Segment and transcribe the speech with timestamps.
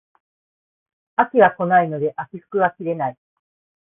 [1.15, 3.17] 秋が来ないので秋服が着れない